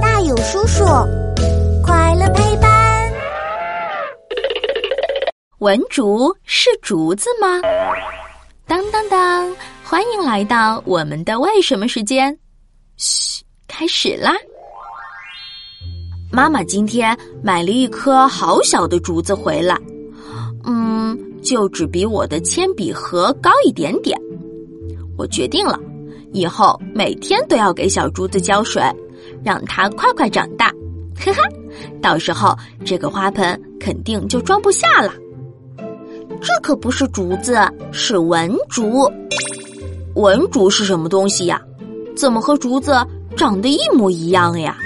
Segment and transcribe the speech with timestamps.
[0.00, 0.84] 大有叔叔，
[1.82, 3.12] 快乐陪伴。
[5.58, 7.60] 文竹是竹子吗？
[8.66, 9.54] 当当当！
[9.84, 12.36] 欢迎来到我们的为什么时间。
[12.96, 14.32] 嘘，开始啦！
[16.32, 19.78] 妈妈今天买了一颗好小的竹子回来，
[20.64, 24.18] 嗯，就只比我的铅笔盒高一点点。
[25.18, 25.78] 我决定了，
[26.32, 28.82] 以后每天都要给小竹子浇水，
[29.44, 30.68] 让它快快长大。
[31.18, 31.42] 哈哈，
[32.02, 35.12] 到时候这个花盆肯定就装不下了。
[36.40, 37.58] 这可不是竹子，
[37.92, 39.10] 是文竹。
[40.14, 41.60] 文竹是什么东西呀？
[42.14, 42.94] 怎么和竹子
[43.36, 44.78] 长得一模一样呀？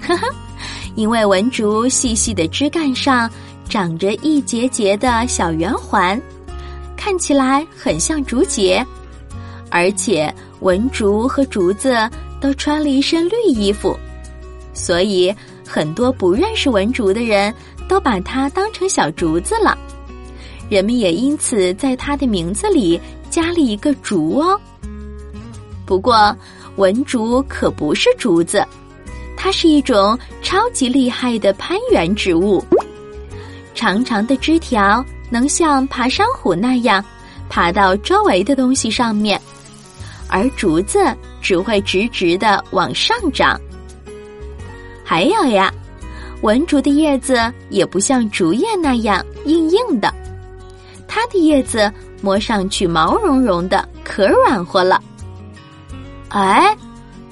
[0.00, 0.26] 哈哈，
[0.94, 3.30] 因为文竹细细的枝干上
[3.68, 6.20] 长着一节节的小圆环。
[6.96, 8.84] 看起来很像竹节，
[9.70, 12.08] 而且文竹和竹子
[12.40, 13.98] 都穿了一身绿衣服，
[14.72, 15.34] 所以
[15.66, 17.52] 很多不认识文竹的人
[17.88, 19.76] 都把它当成小竹子了。
[20.68, 24.60] 人们也因此在它的名字里加了一个“竹”哦。
[25.86, 26.36] 不过，
[26.76, 28.66] 文竹可不是竹子，
[29.36, 32.62] 它是一种超级厉害的攀援植物，
[33.74, 35.04] 长长的枝条。
[35.30, 37.04] 能像爬山虎那样
[37.50, 39.38] 爬到周围的东西上面，
[40.28, 40.98] 而竹子
[41.40, 43.60] 只会直直的往上长。
[45.04, 45.72] 还有呀，
[46.42, 50.12] 文竹的叶子也不像竹叶那样硬硬的，
[51.06, 55.02] 它的叶子摸上去毛茸茸的，可软和了。
[56.28, 56.76] 哎，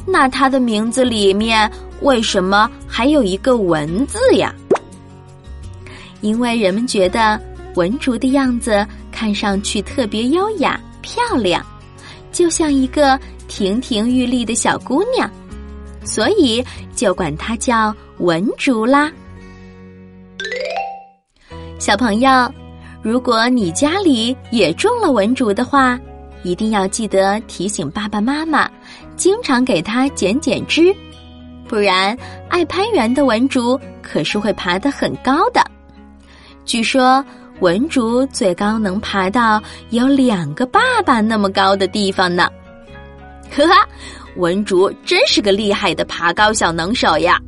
[0.07, 4.55] 那它的名字里面为什么还有一个“文”字呀？
[6.21, 7.41] 因为人们觉得。
[7.77, 11.63] 文竹的样子看上去特别优雅漂亮，
[12.37, 15.31] 就像一个亭亭玉立的小姑娘，
[16.05, 16.63] 所以
[16.95, 19.11] 就管它叫文竹啦。
[21.79, 22.31] 小朋友，
[23.01, 25.99] 如果你家里也种了文竹的话，
[26.43, 28.71] 一定要记得提醒爸爸妈妈，
[29.17, 30.95] 经常给它剪剪枝，
[31.67, 32.15] 不然
[32.51, 35.65] 爱攀援的文竹可是会爬得很高的。
[36.67, 37.25] 据说。
[37.61, 42.51] 文竹最高能爬到有两个爸爸那么高的地方呢，
[43.51, 43.89] 呵哈，
[44.37, 47.41] 文竹真是个厉害的爬高小能手呀！